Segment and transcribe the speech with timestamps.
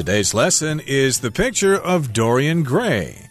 [0.00, 3.28] Today's lesson is the picture of Dorian Gray.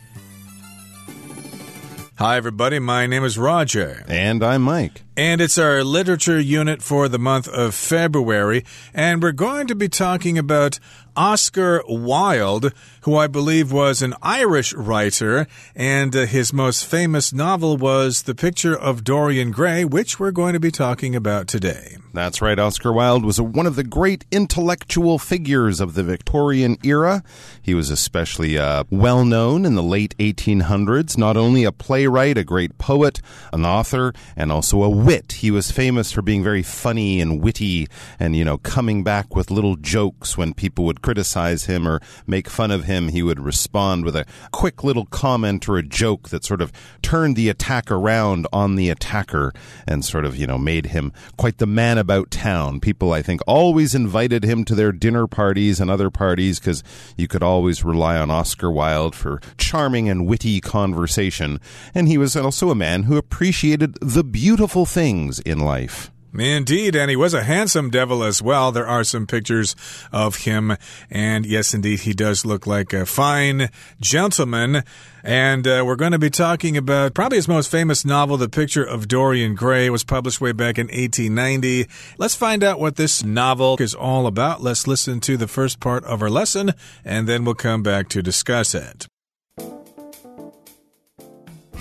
[2.20, 2.78] Hi, everybody.
[2.78, 4.06] My name is Roger.
[4.08, 5.02] And I'm Mike.
[5.20, 8.64] And it's our literature unit for the month of February.
[8.94, 10.80] And we're going to be talking about
[11.20, 12.72] Oscar Wilde,
[13.02, 18.34] who I believe was an Irish writer, and uh, his most famous novel was The
[18.34, 21.98] Picture of Dorian Gray, which we're going to be talking about today.
[22.14, 22.58] That's right.
[22.58, 27.22] Oscar Wilde was one of the great intellectual figures of the Victorian era.
[27.62, 32.44] He was especially uh, well known in the late 1800s, not only a playwright, a
[32.44, 33.22] great poet,
[33.54, 35.32] an author, and also a wit.
[35.32, 37.88] He was famous for being very funny and witty
[38.20, 42.48] and, you know, coming back with little jokes when people would criticize him or make
[42.48, 46.46] fun of him, he would respond with a quick little comment or a joke that
[46.46, 49.52] sort of turned the attack around on the attacker
[49.88, 52.80] and sort of, you know, made him quite the man about town.
[52.80, 56.84] People, I think, always invited him to their dinner parties and other parties because
[57.18, 61.60] you could always rely on Oscar Wilde for charming and witty conversation.
[61.96, 66.12] And he was also a man who appreciated the beautiful things in life.
[66.38, 68.72] Indeed, and he was a handsome devil as well.
[68.72, 69.76] There are some pictures
[70.12, 70.76] of him,
[71.10, 73.70] and yes, indeed, he does look like a fine
[74.02, 74.84] gentleman.
[75.24, 78.84] And uh, we're going to be talking about probably his most famous novel, The Picture
[78.84, 79.88] of Dorian Gray.
[79.88, 81.88] It was published way back in 1890.
[82.18, 84.62] Let's find out what this novel is all about.
[84.62, 86.74] Let's listen to the first part of our lesson,
[87.06, 89.08] and then we'll come back to discuss it.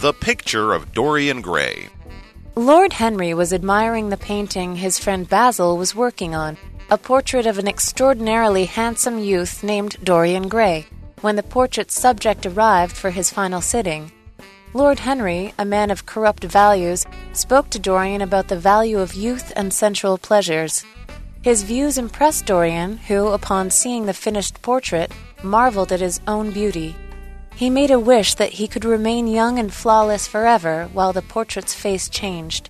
[0.01, 1.89] The Picture of Dorian Gray.
[2.59, 6.57] Lord Henry was admiring the painting his friend Basil was working on,
[6.91, 10.89] a portrait of an extraordinarily handsome youth named Dorian Gray,
[11.21, 14.11] when the portrait's subject arrived for his final sitting.
[14.75, 19.53] Lord Henry, a man of corrupt values, spoke to Dorian about the value of youth
[19.55, 20.85] and sensual pleasures.
[21.43, 25.13] His views impressed Dorian, who, upon seeing the finished portrait,
[25.45, 26.97] marveled at his own beauty.
[27.58, 31.74] He made a wish that he could remain young and flawless forever while the portrait's
[31.74, 32.70] face changed.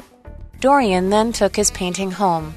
[0.59, 2.53] Dorian then took his painting home.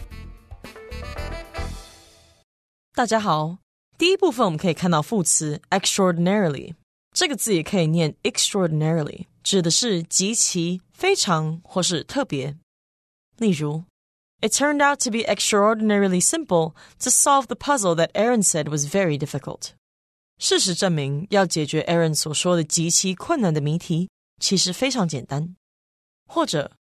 [2.94, 3.58] 大家好，
[3.98, 6.74] 第一部分我们可以看到副词 extraordinarily，
[7.12, 12.56] 这个字也可以念 extraordinarily，指的是极其、非常或是特别。
[13.38, 13.84] 例如，
[14.40, 19.18] It turned out to be extraordinarily simple to solve the puzzle that Aaron said was very
[19.18, 19.72] difficult.
[20.40, 25.56] 事实证明，要解决 Aaron 所说的极其困难的谜题，其实非常简单。
[26.28, 26.72] 或者，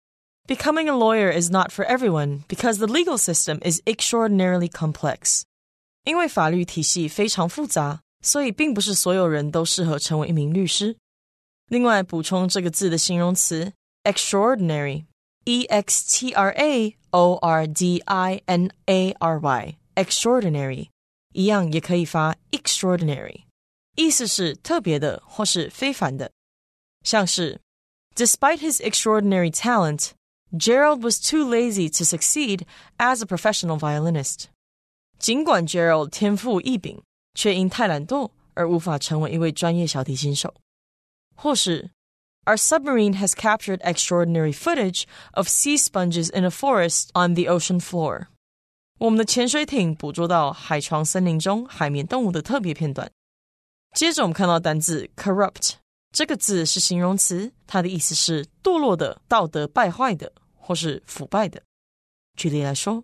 [0.47, 5.43] Becoming a lawyer is not for everyone because the legal system is extraordinarily complex。
[6.03, 10.95] 因为法律体系非常复杂，所以并不是所有人都适合成为一名律师。
[11.69, 13.73] 另外，补充这个字的形容词
[14.03, 20.89] extraordinary，e x t r a o r d i n a r y，extraordinary，
[21.33, 23.45] 一样也可以发 extraordinary。
[23.95, 26.31] 意思是特别的或是非凡的，
[27.03, 27.61] 像是
[28.15, 30.11] Despite his extraordinary talent,
[30.57, 32.65] Gerald was too lazy to succeed
[32.97, 34.45] as a professional violinist.
[35.17, 37.01] 尽管 Gerald 天赋异禀，
[37.33, 40.53] 却因太懒惰而无法成为一位专业小提琴手。
[41.35, 41.91] 或是
[42.45, 45.03] Our submarine has captured extraordinary footage
[45.33, 48.27] of sea sponges in a forest on the ocean floor.
[48.99, 53.11] 我们的潜水艇捕捉到海床森林中海绵动物的特别片段。
[53.95, 55.75] 接着我们看到单字 corrupt
[56.11, 61.61] 这个字是形容词，它的意思是堕落的、道德败坏的或是腐败的。
[62.37, 63.03] 举例来说，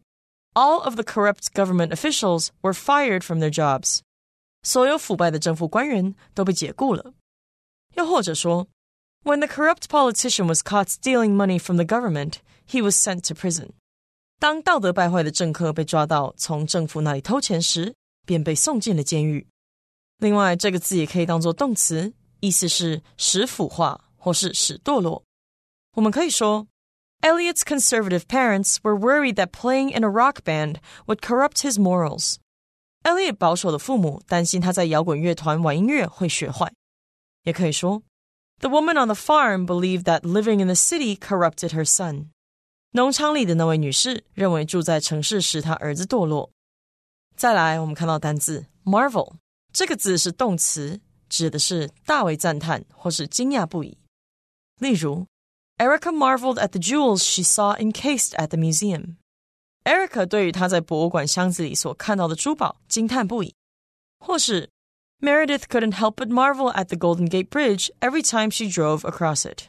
[0.53, 3.99] All of the corrupt government officials were fired from their jobs。
[4.63, 7.13] 所有腐败的政府官员都被解雇了。
[7.95, 8.67] 又或者说，
[9.23, 12.35] When the corrupt politician was caught stealing money from the government,
[12.67, 13.71] he was sent to prison。
[14.39, 17.93] 当道德败坏的政客被抓到从政府那里偷钱时，
[18.25, 19.47] 便被送进了监狱。
[20.18, 25.22] 另外，这个字也可以当做动词，意思是使腐化或是使堕落。
[25.94, 26.66] 我们可以说
[27.20, 30.76] ，Elliot's conservative parents were worried that playing in a rock band
[31.06, 32.36] would corrupt his morals。
[33.02, 36.72] Elliot 保守的父母担心他在摇滚乐团玩音乐会学坏。
[37.44, 38.02] 也可以说
[38.60, 42.30] ，The woman on the farm believed that living in the city corrupted her son。
[42.92, 46.50] 农场里的那位女士认为住在城市使她儿子堕落。
[47.36, 49.34] 再来，我们看到单字 marvel。
[49.76, 53.98] 这个字是动词，指的是大为赞叹或是惊讶不已。
[54.80, 55.26] 例如
[55.76, 59.16] ，Erica marveled at the jewels she saw encased at the museum。
[59.84, 63.54] Erica 对于她在博物馆箱子里所看到的珠宝惊叹不已。
[64.18, 64.70] 或是
[65.20, 69.64] ，Meredith couldn't help but marvel at the Golden Gate Bridge every time she drove across it。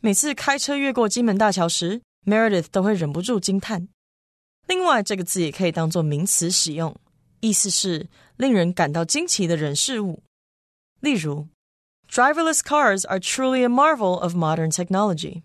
[0.00, 3.88] 每次开车越过金门大桥时，Meredith 都会忍不住惊叹。
[4.66, 6.96] 另外，这个字也可以当做名词使用。
[7.39, 10.23] 意思是令人感到惊奇的人事物。
[10.99, 11.47] 例如，
[12.09, 15.43] Driverless cars are truly a marvel of modern technology。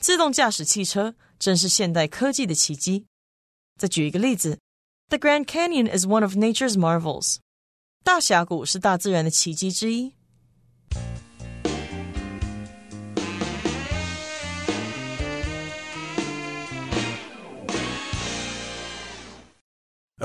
[0.00, 3.06] 自动驾驶汽车真是现代科技的奇迹。
[3.78, 4.58] 再举一个例子，
[5.08, 7.36] The Grand Canyon is one of nature's marvels。
[8.02, 10.13] 大峡谷是大自然的奇迹之一。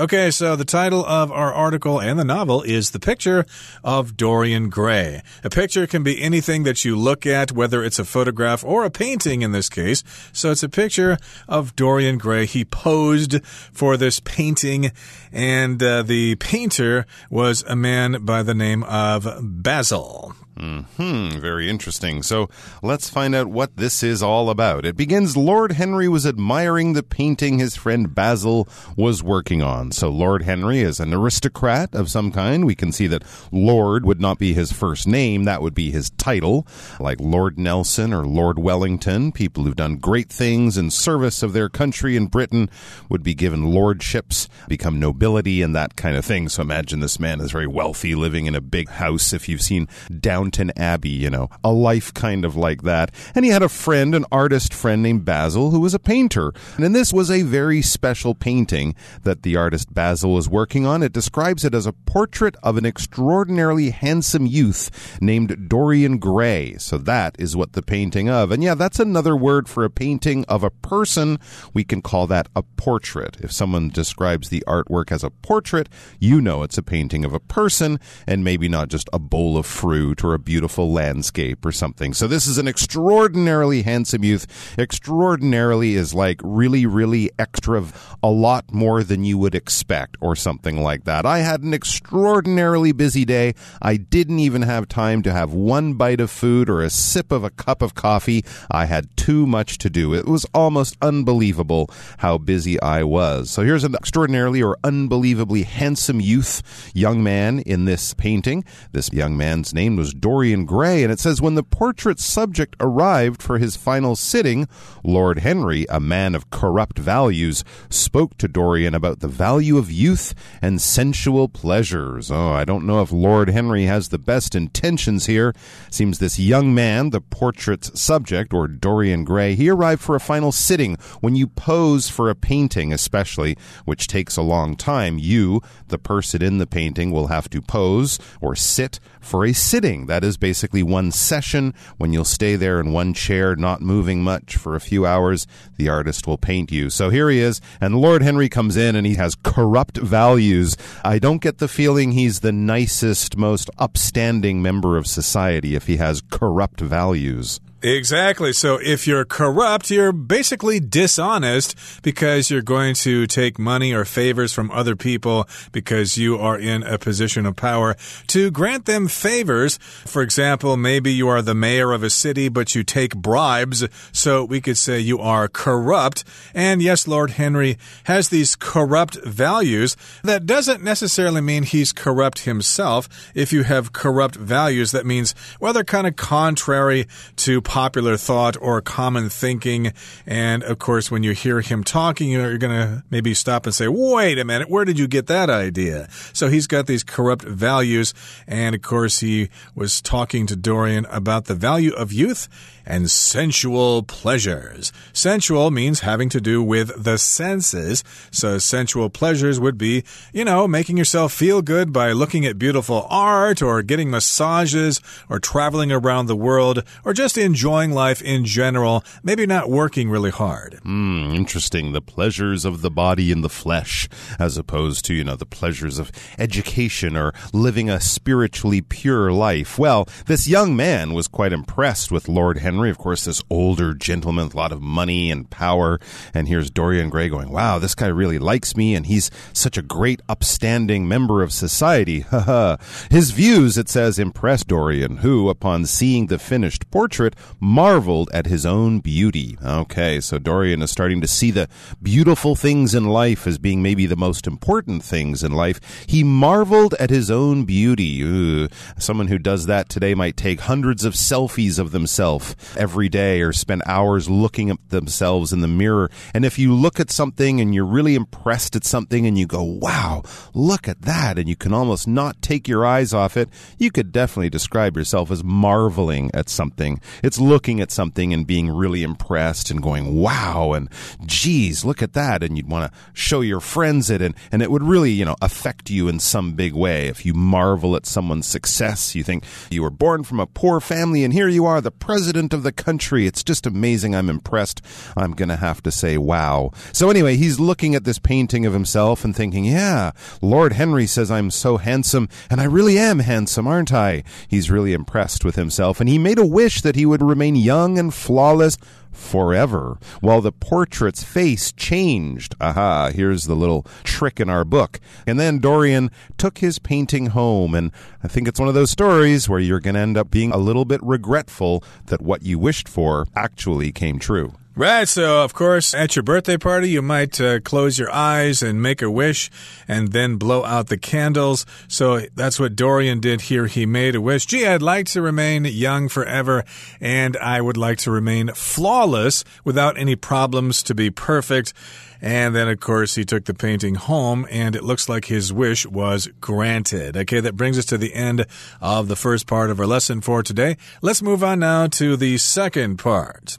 [0.01, 3.45] Okay, so the title of our article and the novel is The Picture
[3.83, 5.21] of Dorian Gray.
[5.43, 8.89] A picture can be anything that you look at, whether it's a photograph or a
[8.89, 10.03] painting in this case.
[10.33, 12.47] So it's a picture of Dorian Gray.
[12.47, 14.91] He posed for this painting,
[15.31, 20.33] and uh, the painter was a man by the name of Basil.
[20.57, 22.21] Hmm, very interesting.
[22.21, 22.49] So
[22.83, 24.85] let's find out what this is all about.
[24.85, 29.91] It begins Lord Henry was admiring the painting his friend Basil was working on.
[29.91, 32.65] So Lord Henry is an aristocrat of some kind.
[32.65, 36.09] We can see that Lord would not be his first name, that would be his
[36.11, 36.67] title,
[36.99, 39.31] like Lord Nelson or Lord Wellington.
[39.31, 42.69] People who've done great things in service of their country in Britain
[43.09, 46.49] would be given lordships, become nobility, and that kind of thing.
[46.49, 49.33] So imagine this man is very wealthy, living in a big house.
[49.33, 49.87] If you've seen
[50.19, 53.13] down Downton Abbey, you know, a life kind of like that.
[53.35, 56.51] And he had a friend, an artist friend named Basil, who was a painter.
[56.77, 61.03] And this was a very special painting that the artist Basil was working on.
[61.03, 66.75] It describes it as a portrait of an extraordinarily handsome youth named Dorian Gray.
[66.79, 68.49] So that is what the painting of.
[68.49, 71.37] And yeah, that's another word for a painting of a person.
[71.71, 73.37] We can call that a portrait.
[73.41, 75.87] If someone describes the artwork as a portrait,
[76.19, 79.67] you know it's a painting of a person and maybe not just a bowl of
[79.67, 82.13] fruit or a beautiful landscape or something.
[82.13, 84.75] So this is an extraordinarily handsome youth.
[84.77, 87.85] Extraordinarily is like really, really extra,
[88.21, 91.25] a lot more than you would expect or something like that.
[91.25, 93.53] I had an extraordinarily busy day.
[93.81, 97.43] I didn't even have time to have one bite of food or a sip of
[97.43, 98.43] a cup of coffee.
[98.69, 100.13] I had too much to do.
[100.13, 101.89] It was almost unbelievable
[102.19, 103.49] how busy I was.
[103.49, 108.63] So here's an extraordinarily or unbelievably handsome youth, young man in this painting.
[108.91, 113.41] This young man's name was Dorian Gray, and it says when the portrait subject arrived
[113.41, 114.67] for his final sitting,
[115.03, 120.35] Lord Henry, a man of corrupt values, spoke to Dorian about the value of youth
[120.61, 122.29] and sensual pleasures.
[122.29, 125.53] Oh, I don't know if Lord Henry has the best intentions here.
[125.89, 130.51] Seems this young man, the portrait's subject, or Dorian Gray, he arrived for a final
[130.51, 130.97] sitting.
[131.19, 136.43] When you pose for a painting, especially, which takes a long time, you, the person
[136.43, 140.05] in the painting, will have to pose or sit for a sitting.
[140.11, 144.57] That is basically one session when you'll stay there in one chair, not moving much
[144.57, 145.47] for a few hours.
[145.77, 146.89] The artist will paint you.
[146.89, 150.75] So here he is, and Lord Henry comes in and he has corrupt values.
[151.05, 155.95] I don't get the feeling he's the nicest, most upstanding member of society if he
[155.95, 157.61] has corrupt values.
[157.83, 158.53] Exactly.
[158.53, 164.53] So if you're corrupt, you're basically dishonest because you're going to take money or favors
[164.53, 167.95] from other people because you are in a position of power
[168.27, 169.77] to grant them favors.
[170.05, 173.87] For example, maybe you are the mayor of a city, but you take bribes.
[174.11, 176.23] So we could say you are corrupt.
[176.53, 179.97] And yes, Lord Henry has these corrupt values.
[180.23, 183.09] That doesn't necessarily mean he's corrupt himself.
[183.33, 187.07] If you have corrupt values, that means, well, they're kind of contrary
[187.37, 189.93] to popular thought or common thinking.
[190.25, 193.87] And of course, when you hear him talking, you're going to maybe stop and say,
[193.87, 196.09] wait a minute, where did you get that idea?
[196.33, 198.13] So he's got these corrupt values.
[198.45, 202.49] And of course, he was talking to Dorian about the value of youth
[202.85, 204.91] and sensual pleasures.
[205.13, 208.03] Sensual means having to do with the senses.
[208.31, 213.07] So sensual pleasures would be, you know, making yourself feel good by looking at beautiful
[213.09, 214.99] art or getting massages
[215.29, 220.31] or traveling around the world or just enjoying life in general, maybe not working really
[220.31, 220.79] hard.
[220.83, 221.91] Hmm, interesting.
[221.91, 225.99] The pleasures of the body and the flesh as opposed to, you know, the pleasures
[225.99, 229.77] of education or living a spiritually pure life.
[229.77, 233.93] Well, this young man was quite impressed with Lord Henry Henry, of course, this older
[233.93, 235.99] gentleman with a lot of money and power.
[236.33, 239.81] And here's Dorian Gray going, wow, this guy really likes me, and he's such a
[239.81, 242.25] great, upstanding member of society.
[243.11, 248.65] His views, it says, impressed Dorian, who, upon seeing the finished portrait, marveled at his
[248.65, 249.57] own beauty.
[249.63, 251.67] Okay, so Dorian is starting to see the
[252.01, 255.79] beautiful things in life as being maybe the most important things in life.
[256.07, 258.21] He marveled at his own beauty.
[258.21, 258.67] Ooh,
[258.97, 263.53] someone who does that today might take hundreds of selfies of themselves every day or
[263.53, 266.09] spend hours looking at themselves in the mirror.
[266.33, 269.63] And if you look at something and you're really impressed at something and you go,
[269.63, 273.91] wow, look at that, and you can almost not take your eyes off it, you
[273.91, 276.99] could definitely describe yourself as marveling at something.
[277.23, 280.89] It's looking at something and being really impressed and going, wow, and
[281.25, 282.43] geez, look at that.
[282.43, 285.35] And you'd want to show your friends it, and, and it would really, you know,
[285.41, 287.07] affect you in some big way.
[287.07, 291.23] If you marvel at someone's success, you think you were born from a poor family
[291.23, 293.25] and here you are, the president of the country.
[293.25, 294.15] It's just amazing.
[294.15, 294.81] I'm impressed.
[295.17, 296.71] I'm going to have to say, wow.
[296.93, 301.31] So anyway, he's looking at this painting of himself and thinking, yeah, Lord Henry says
[301.31, 304.23] I'm so handsome, and I really am handsome, aren't I?
[304.47, 307.97] He's really impressed with himself, and he made a wish that he would remain young
[307.97, 308.77] and flawless
[309.11, 312.55] forever, while the portrait's face changed.
[312.61, 314.99] Aha, here's the little trick in our book.
[315.27, 317.91] And then Dorian took his painting home, and
[318.23, 320.57] I think it's one of those stories where you're going to end up being a
[320.57, 324.53] little bit regretful that what you wished for actually came true.
[324.73, 325.05] Right.
[325.05, 329.01] So, of course, at your birthday party, you might uh, close your eyes and make
[329.01, 329.51] a wish
[329.85, 331.65] and then blow out the candles.
[331.89, 333.67] So that's what Dorian did here.
[333.67, 334.45] He made a wish.
[334.45, 336.63] Gee, I'd like to remain young forever
[337.01, 341.73] and I would like to remain flawless without any problems to be perfect.
[342.21, 345.87] And then, of course, he took the painting home, and it looks like his wish
[345.87, 347.17] was granted.
[347.17, 348.45] Okay, that brings us to the end
[348.79, 350.77] of the first part of our lesson for today.
[351.01, 353.57] Let's move on now to the second part.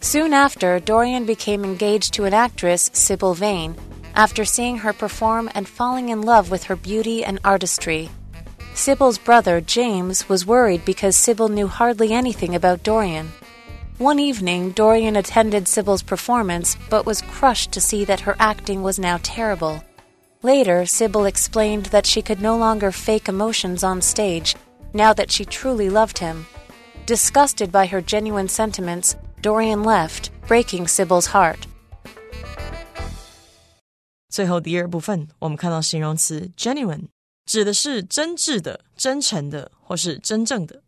[0.00, 3.76] Soon after, Dorian became engaged to an actress, Sybil Vane,
[4.14, 8.08] after seeing her perform and falling in love with her beauty and artistry.
[8.74, 13.32] Sybil's brother, James, was worried because Sybil knew hardly anything about Dorian.
[13.98, 19.00] One evening, Dorian attended Sybil's performance but was crushed to see that her acting was
[19.00, 19.82] now terrible.
[20.42, 24.54] Later, Sybil explained that she could no longer fake emotions on stage
[24.92, 26.46] now that she truly loved him.
[27.06, 31.59] Disgusted by her genuine sentiments, Dorian left, breaking Sybil's heart.
[34.29, 37.07] 最后第二部分，我们看到形容词 genuine，
[37.45, 40.81] 指的是真挚的、真诚的或是真正的。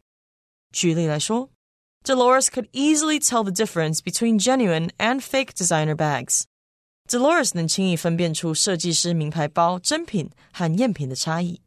[0.72, 1.50] 举例来说，
[2.04, 6.44] Dolores could easily tell the difference between genuine and fake designer bags.
[7.08, 11.62] Dolores 能轻易分辨出设计师名牌包真品和赝品的差异。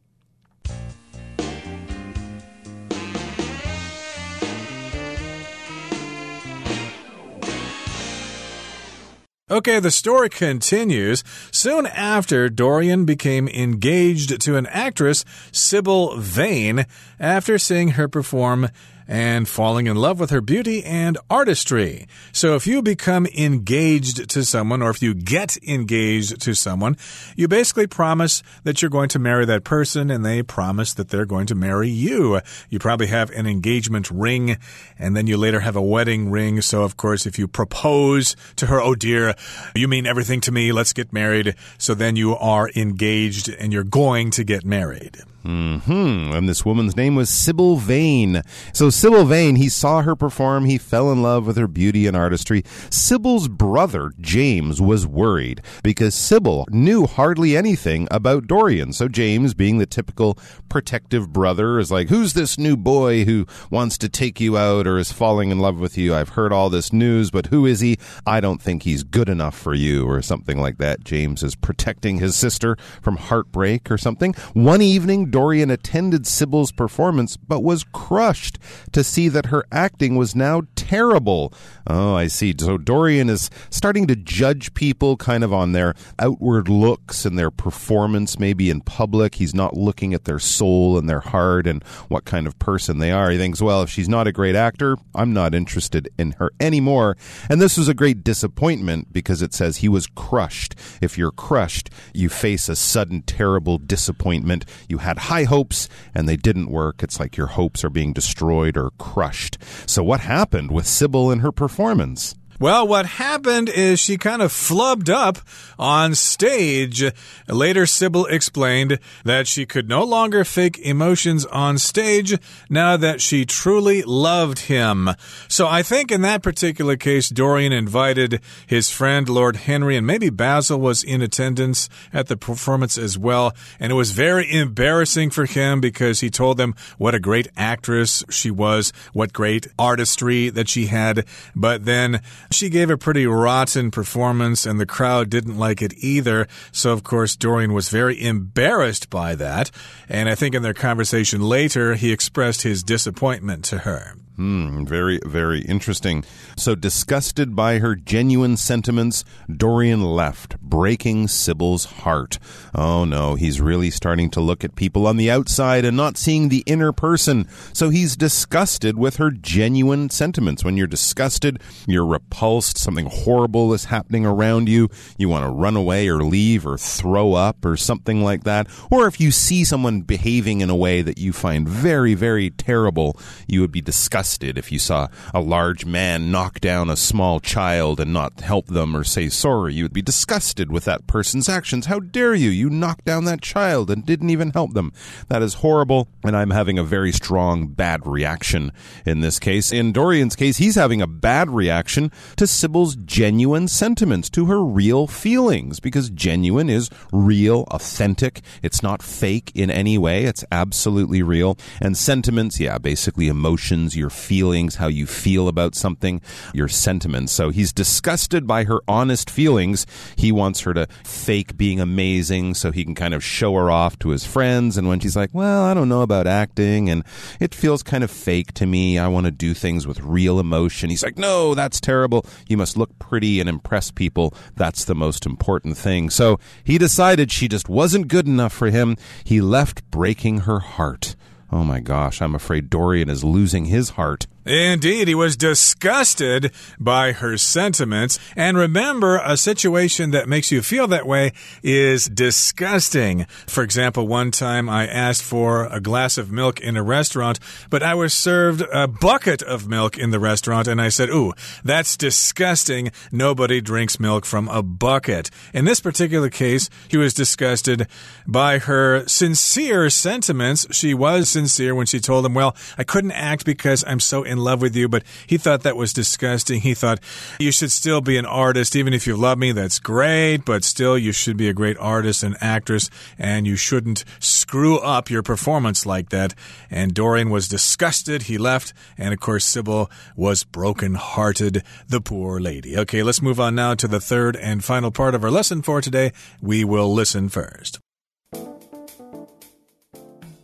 [9.50, 11.22] Okay, the story continues.
[11.50, 15.22] Soon after, Dorian became engaged to an actress,
[15.52, 16.86] Sybil Vane,
[17.20, 18.70] after seeing her perform
[19.06, 22.06] and falling in love with her beauty and artistry.
[22.32, 26.96] So if you become engaged to someone or if you get engaged to someone,
[27.36, 31.26] you basically promise that you're going to marry that person and they promise that they're
[31.26, 32.40] going to marry you.
[32.70, 34.58] You probably have an engagement ring
[34.98, 36.60] and then you later have a wedding ring.
[36.60, 39.34] So of course, if you propose to her, oh dear,
[39.74, 41.54] you mean everything to me, let's get married.
[41.78, 45.22] So then you are engaged and you're going to get married.
[45.44, 46.32] Hmm.
[46.32, 48.40] And this woman's name was Sybil Vane.
[48.72, 50.64] So Sybil Vane, he saw her perform.
[50.64, 52.62] He fell in love with her beauty and artistry.
[52.88, 58.94] Sybil's brother James was worried because Sybil knew hardly anything about Dorian.
[58.94, 60.38] So James, being the typical
[60.70, 64.96] protective brother, is like, "Who's this new boy who wants to take you out or
[64.96, 66.14] is falling in love with you?
[66.14, 67.98] I've heard all this news, but who is he?
[68.26, 71.04] I don't think he's good enough for you," or something like that.
[71.04, 74.34] James is protecting his sister from heartbreak or something.
[74.54, 75.32] One evening.
[75.34, 78.56] Dorian attended Sybil's performance, but was crushed
[78.92, 81.52] to see that her acting was now terrible.
[81.86, 82.54] Oh, I see.
[82.58, 87.50] So Dorian is starting to judge people kind of on their outward looks and their
[87.50, 89.36] performance, maybe in public.
[89.36, 93.10] He's not looking at their soul and their heart and what kind of person they
[93.10, 93.30] are.
[93.30, 97.16] He thinks, well, if she's not a great actor, I'm not interested in her anymore.
[97.48, 100.74] And this was a great disappointment because it says he was crushed.
[101.00, 104.66] If you're crushed, you face a sudden, terrible disappointment.
[104.88, 107.02] You had high hopes and they didn't work.
[107.02, 109.56] It's like your hopes are being destroyed or crushed.
[109.86, 112.34] So, what happened with Sybil and her performance?
[112.60, 115.38] Well, what happened is she kind of flubbed up
[115.78, 117.04] on stage.
[117.48, 122.38] Later, Sybil explained that she could no longer fake emotions on stage
[122.70, 125.10] now that she truly loved him.
[125.48, 130.30] So I think in that particular case, Dorian invited his friend Lord Henry, and maybe
[130.30, 133.52] Basil was in attendance at the performance as well.
[133.80, 138.22] And it was very embarrassing for him because he told them what a great actress
[138.30, 141.26] she was, what great artistry that she had.
[141.56, 142.20] But then
[142.54, 146.48] she gave a pretty rotten performance, and the crowd didn't like it either.
[146.72, 149.70] So, of course, Dorian was very embarrassed by that.
[150.08, 154.14] And I think in their conversation later, he expressed his disappointment to her.
[154.36, 156.24] Hmm, very, very interesting.
[156.56, 162.40] So, disgusted by her genuine sentiments, Dorian left, breaking Sybil's heart.
[162.74, 166.48] Oh no, he's really starting to look at people on the outside and not seeing
[166.48, 167.46] the inner person.
[167.72, 170.64] So, he's disgusted with her genuine sentiments.
[170.64, 175.76] When you're disgusted, you're repulsed, something horrible is happening around you, you want to run
[175.76, 178.66] away or leave or throw up or something like that.
[178.90, 183.16] Or if you see someone behaving in a way that you find very, very terrible,
[183.46, 188.00] you would be disgusted if you saw a large man knock down a small child
[188.00, 189.74] and not help them or say sorry.
[189.74, 191.86] You would be disgusted with that person's actions.
[191.86, 192.50] How dare you?
[192.50, 194.92] You knocked down that child and didn't even help them.
[195.28, 198.72] That is horrible, and I'm having a very strong bad reaction
[199.04, 199.72] in this case.
[199.72, 205.06] In Dorian's case, he's having a bad reaction to Sybil's genuine sentiments, to her real
[205.06, 208.40] feelings, because genuine is real, authentic.
[208.62, 210.24] It's not fake in any way.
[210.24, 211.58] It's absolutely real.
[211.80, 216.20] And sentiments, yeah, basically emotions, your feelings, how you feel about something,
[216.52, 217.32] your sentiments.
[217.32, 219.86] So he's disgusted by her honest feelings.
[220.16, 223.98] He wants her to fake being amazing so he can kind of show her off
[224.00, 224.76] to his friends.
[224.76, 227.04] And when she's like, well, I don't know about acting and
[227.40, 230.90] it feels kind of fake to me, I want to do things with real emotion.
[230.90, 232.24] He's like, no, that's terrible.
[232.48, 234.34] You must look pretty and impress people.
[234.56, 236.10] That's the most important thing.
[236.10, 238.96] So he decided she just wasn't good enough for him.
[239.24, 241.16] He left breaking her heart.
[241.52, 244.26] Oh my gosh, I'm afraid Dorian is losing his heart.
[244.44, 248.18] Indeed, he was disgusted by her sentiments.
[248.36, 251.32] And remember, a situation that makes you feel that way
[251.62, 253.26] is disgusting.
[253.46, 257.38] For example, one time I asked for a glass of milk in a restaurant,
[257.70, 261.32] but I was served a bucket of milk in the restaurant, and I said, Ooh,
[261.64, 262.92] that's disgusting.
[263.10, 265.30] Nobody drinks milk from a bucket.
[265.52, 267.86] In this particular case, he was disgusted
[268.26, 270.66] by her sincere sentiments.
[270.70, 274.44] She was sincere when she told him, Well, I couldn't act because I'm so in
[274.44, 276.60] love with you, but he thought that was disgusting.
[276.60, 277.00] He thought
[277.38, 280.98] you should still be an artist, even if you love me, that's great, but still
[280.98, 285.86] you should be a great artist and actress, and you shouldn't screw up your performance
[285.86, 286.34] like that.
[286.70, 288.22] And Dorian was disgusted.
[288.24, 292.76] He left, and of course, Sybil was broken-hearted, the poor lady.
[292.76, 295.80] Okay, let's move on now to the third and final part of our lesson for
[295.80, 296.12] today.
[296.42, 297.78] We will listen first.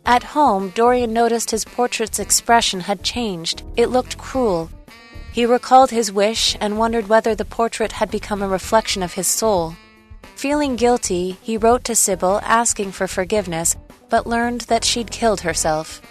[0.05, 3.63] At home, Dorian noticed his portrait's expression had changed.
[3.77, 4.69] It looked cruel.
[5.31, 9.27] He recalled his wish and wondered whether the portrait had become a reflection of his
[9.27, 9.75] soul.
[10.35, 13.75] Feeling guilty, he wrote to Sybil asking for forgiveness,
[14.09, 16.01] but learned that she'd killed herself.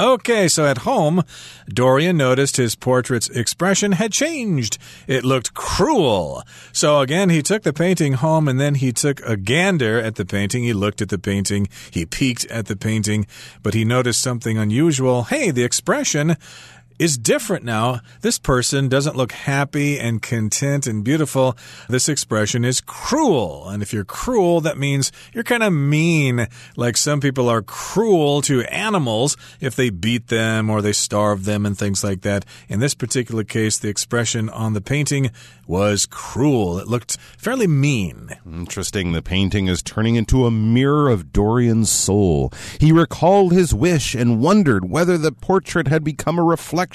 [0.00, 1.24] Okay, so at home,
[1.68, 4.78] Dorian noticed his portrait's expression had changed.
[5.08, 6.44] It looked cruel.
[6.72, 10.24] So again, he took the painting home and then he took a gander at the
[10.24, 10.62] painting.
[10.62, 11.68] He looked at the painting.
[11.90, 13.26] He peeked at the painting,
[13.62, 15.24] but he noticed something unusual.
[15.24, 16.36] Hey, the expression
[16.98, 18.00] is different now.
[18.22, 21.56] This person doesn't look happy and content and beautiful.
[21.88, 23.68] This expression is cruel.
[23.68, 26.48] And if you're cruel, that means you're kind of mean.
[26.76, 31.64] Like some people are cruel to animals if they beat them or they starve them
[31.64, 32.44] and things like that.
[32.68, 35.30] In this particular case, the expression on the painting
[35.66, 36.78] was cruel.
[36.78, 38.30] It looked fairly mean.
[38.44, 39.12] Interesting.
[39.12, 42.52] The painting is turning into a mirror of Dorian's soul.
[42.80, 46.87] He recalled his wish and wondered whether the portrait had become a reflection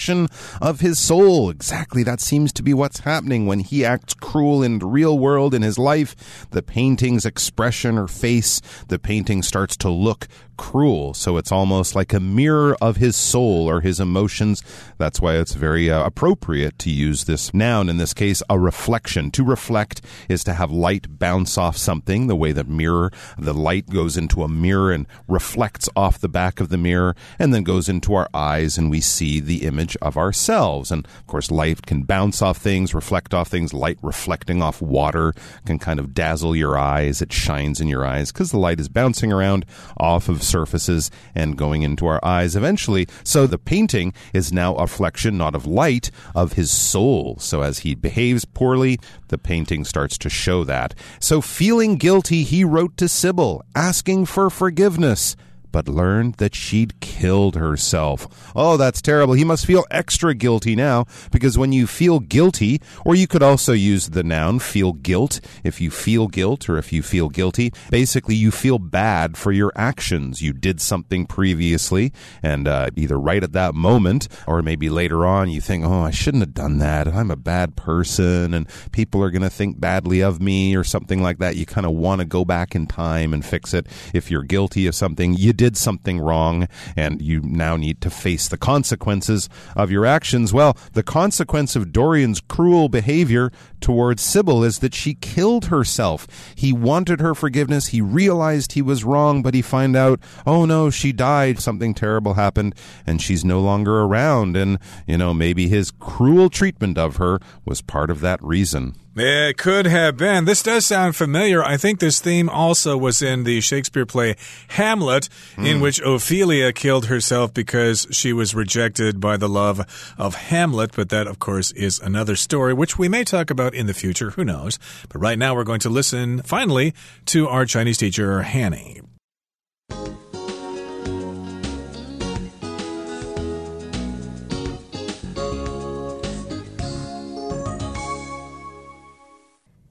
[0.62, 1.50] of his soul.
[1.50, 5.54] Exactly, that seems to be what's happening when he acts cruel in the real world
[5.54, 6.48] in his life.
[6.52, 10.28] The painting's expression or face, the painting starts to look
[10.58, 11.14] cruel.
[11.14, 14.64] So it's almost like a mirror of his soul or his emotions.
[14.98, 19.32] That's why it's very uh, appropriate to use this noun, in this case, a reflection.
[19.32, 23.90] To reflect is to have light bounce off something, the way that mirror, the light
[23.90, 27.90] goes into a mirror and reflects off the back of the mirror and then goes
[27.90, 30.92] into our eyes and we see the image of ourselves.
[30.92, 33.74] And of course, light can bounce off things, reflect off things.
[33.74, 35.34] Light reflecting off water
[35.66, 37.22] can kind of dazzle your eyes.
[37.22, 39.66] It shines in your eyes because the light is bouncing around
[39.98, 43.08] off of surfaces and going into our eyes eventually.
[43.24, 47.38] So the painting is now a reflection not of light, of his soul.
[47.40, 50.94] So as he behaves poorly, the painting starts to show that.
[51.20, 55.36] So feeling guilty, he wrote to Sybil asking for forgiveness
[55.74, 58.54] but learned that she'd killed herself.
[58.56, 59.34] Oh, that's terrible.
[59.34, 63.74] He must feel extra guilty now because when you feel guilty, or you could also
[63.74, 68.36] use the noun feel guilt, if you feel guilt or if you feel guilty, basically
[68.36, 70.42] you feel bad for your actions.
[70.42, 75.50] You did something previously, and uh, either right at that moment or maybe later on
[75.50, 77.08] you think, oh, I shouldn't have done that.
[77.08, 81.24] I'm a bad person, and people are going to think badly of me or something
[81.24, 81.56] like that.
[81.56, 83.88] You kind of want to go back in time and fix it.
[84.14, 88.48] If you're guilty of something, you did something wrong and you now need to face
[88.48, 90.54] the consequences of your actions.
[90.54, 96.28] Well, the consequence of Dorian's cruel behavior towards Sybil is that she killed herself.
[96.56, 97.88] He wanted her forgiveness.
[97.88, 101.60] He realized he was wrong, but he find out, oh no, she died.
[101.60, 104.58] Something terrible happened and she's no longer around.
[104.58, 108.96] And, you know, maybe his cruel treatment of her was part of that reason.
[109.16, 110.46] It could have been.
[110.46, 111.64] This does sound familiar.
[111.64, 114.36] I think this theme also was in the Shakespeare play
[114.70, 115.68] Hamlet, mm.
[115.68, 115.84] in hmm.
[115.84, 120.94] which Ophelia killed herself because she was rejected by the love of Hamlet.
[120.96, 124.32] But that, of course, is another story, which we may talk about in the future.
[124.32, 124.80] Who knows?
[125.10, 126.96] But right now, we're going to listen finally
[127.28, 129.00] to our Chinese teacher, Hanny.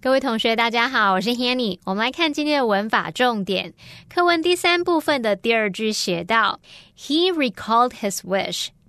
[0.03, 1.79] 各位同学，大家好，我是 Hanny。
[1.85, 3.73] 我们来看今天的文法重点。
[4.13, 6.59] 课文第三部分的第二句写到
[6.99, 8.71] ：He recalled his wish。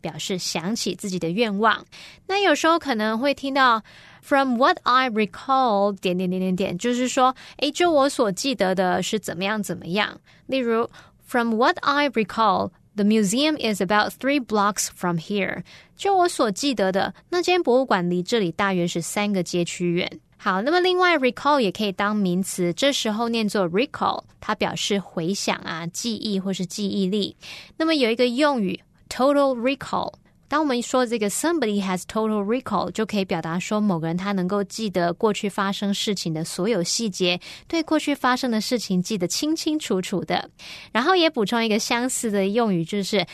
[0.00, 1.84] 表示想起自己的愿望。
[2.26, 3.82] 那有时候可能会听到
[4.22, 10.20] "From what I recall"，点点点点点，就是说，诶，就我所记得的是怎么样怎么样。
[10.46, 10.88] 例如
[11.26, 12.70] ，From what I recall。
[12.96, 15.62] The museum is about three blocks from here。
[15.96, 20.18] 就我所记得的，那间博物馆离这里大约是三个街区远。
[20.36, 27.36] 好，那么另外 recall 也可以当名词，这时候念作 recall，它表示回想啊、记忆或是记忆力。
[27.76, 28.80] 那么有一个用语。
[29.08, 30.18] Total recall。
[30.48, 40.50] 当我们说这个 somebody has total recall，就可以表达说某个人他能够记得过去发生事情的所有细节，对过去发生的事情记得清清楚楚的。
[40.92, 43.26] 然后也补充一个相似的用语，就是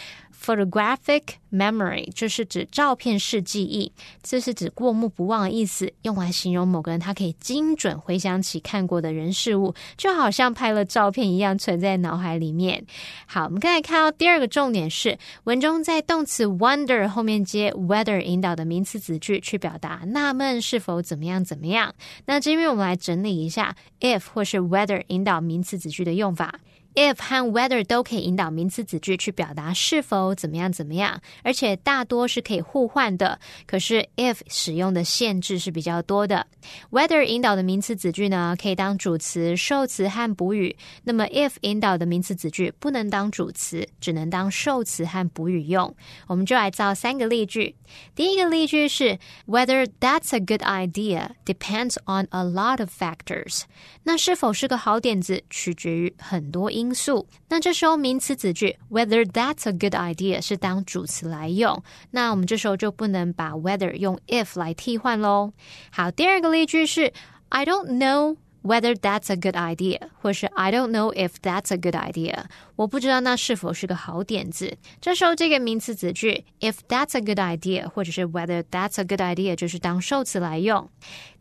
[0.45, 3.91] Photographic memory 就是指照片式记忆，
[4.23, 12.85] 这是指过目不忘的意思，用来形容某个人他可以精准回想起看过的人事物，就好像拍了照片一样存在脑海里面。
[13.25, 21.95] 好，我们刚才看到第二个重点是，文中在动词 wonder 后面接 whether 引导的名词子句，去表达纳闷是否怎么样怎么样。
[22.27, 26.61] 那这边我们来整理一下 if 或是 whether 引导名词子句的用法。
[26.95, 33.41] If 和 whether 都可以引导名词子句去表达是否怎么样怎么样，而且大多是可以互换的。
[33.67, 36.47] 可是 if 使用的限制是比较多的。
[36.93, 40.77] whether 引导的名词子句呢，可以当主词、受词和补语。
[41.03, 45.93] 那么 if 引导的名词子句不能当主词，只能当受词和补语用。
[46.29, 47.75] 我们就来造三个例句。
[48.15, 53.63] 第一个例句是 whether that's a good idea depends on a lot of factors。
[54.05, 56.84] 那是否是个好点子，取决于很多因。
[56.84, 65.54] 因素，那这时候名词子句 whether that's a good idea 是当主词来用，那我们这时候就不能把 whether 用 if 来替换喽。
[65.92, 67.14] 好，第二个例句是
[67.50, 71.96] I don't know whether that's a good idea，或是 I don't know if that's a good
[71.96, 74.78] idea，我不知道那是否是个好点子。
[75.00, 80.90] 这时候这个名词子句 if that's a good idea，或者是 whether that's a good idea，就是当受词来用。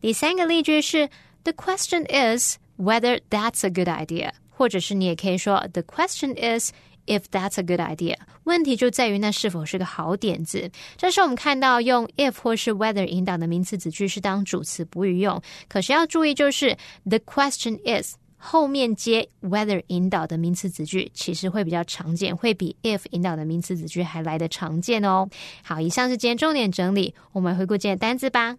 [0.00, 1.08] 第三个例句是
[1.44, 4.30] The question is whether that's a good idea。
[4.52, 6.72] 或者是你也可以说，The question is
[7.06, 8.16] if that's a good idea。
[8.44, 10.70] 问题就在于那是否是个好点子。
[10.96, 18.14] 这时我们看到用 if 或是 whether 引导的名词子句是当主词补语用，可是要注意就是 the question is。
[18.40, 25.28] 后面接 whether 引导的名词子句，其实会比较常见，会比 if 引导的名词子句还来的常见哦。
[25.64, 28.56] 好，以上是今天重点整理，我们回顾今天的单字吧。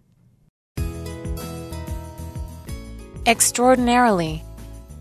[3.24, 4.40] Extraordinarily.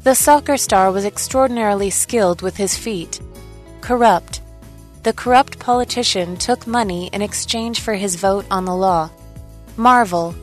[0.05, 3.23] The soccer star was extraordinarily skilled with his feet.
[3.81, 4.43] Corrupt.
[5.03, 9.09] The corrupt politician took money in exchange for his vote on the law.
[9.79, 10.35] Marvel.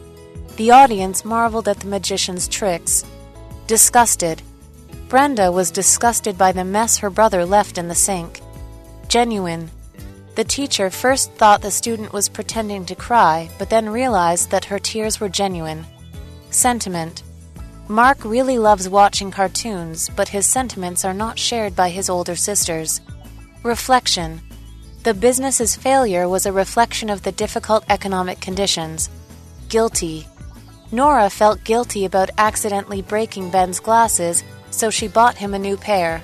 [0.55, 3.05] The audience marveled at the magician's tricks.
[3.67, 4.41] Disgusted.
[5.09, 8.41] Brenda was disgusted by the mess her brother left in the sink.
[9.09, 9.69] Genuine.
[10.33, 14.79] The teacher first thought the student was pretending to cry, but then realized that her
[14.79, 15.85] tears were genuine.
[16.49, 17.21] Sentiment.
[17.91, 23.01] Mark really loves watching cartoons, but his sentiments are not shared by his older sisters.
[23.63, 24.39] Reflection.
[25.03, 29.09] The business's failure was a reflection of the difficult economic conditions.
[29.67, 30.25] Guilty.
[30.93, 36.23] Nora felt guilty about accidentally breaking Ben's glasses, so she bought him a new pair.